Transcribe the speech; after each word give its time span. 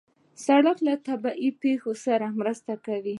سړک 0.45 0.77
له 0.87 0.93
طبیعي 1.07 1.49
پېښو 1.63 1.91
سره 2.05 2.25
مرسته 2.39 2.73
کوي. 2.85 3.09